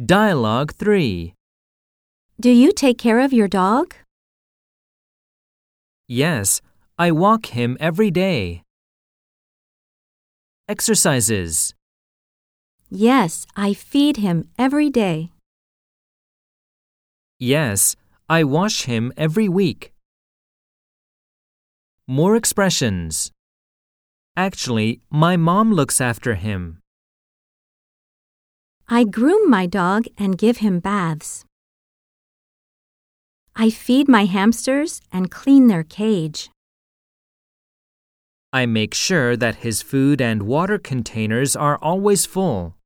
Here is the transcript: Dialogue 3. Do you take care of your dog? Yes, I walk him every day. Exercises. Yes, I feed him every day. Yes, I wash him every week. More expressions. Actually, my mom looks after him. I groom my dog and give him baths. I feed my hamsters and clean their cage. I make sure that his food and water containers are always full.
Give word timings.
Dialogue 0.00 0.72
3. 0.72 1.34
Do 2.40 2.50
you 2.50 2.72
take 2.72 2.96
care 2.96 3.20
of 3.20 3.30
your 3.30 3.46
dog? 3.46 3.94
Yes, 6.08 6.62
I 6.98 7.10
walk 7.10 7.52
him 7.52 7.76
every 7.78 8.10
day. 8.10 8.62
Exercises. 10.66 11.74
Yes, 12.90 13.44
I 13.54 13.74
feed 13.74 14.16
him 14.16 14.48
every 14.58 14.88
day. 14.88 15.30
Yes, 17.38 17.94
I 18.30 18.44
wash 18.44 18.84
him 18.84 19.12
every 19.18 19.46
week. 19.46 19.92
More 22.08 22.34
expressions. 22.34 23.30
Actually, 24.38 25.02
my 25.10 25.36
mom 25.36 25.70
looks 25.70 26.00
after 26.00 26.34
him. 26.36 26.81
I 28.92 29.04
groom 29.04 29.48
my 29.48 29.64
dog 29.64 30.04
and 30.18 30.36
give 30.36 30.58
him 30.58 30.78
baths. 30.78 31.46
I 33.56 33.70
feed 33.70 34.06
my 34.06 34.26
hamsters 34.26 35.00
and 35.10 35.30
clean 35.30 35.68
their 35.68 35.82
cage. 35.82 36.50
I 38.52 38.66
make 38.66 38.92
sure 38.92 39.34
that 39.34 39.64
his 39.64 39.80
food 39.80 40.20
and 40.20 40.42
water 40.42 40.76
containers 40.76 41.56
are 41.56 41.78
always 41.80 42.26
full. 42.26 42.76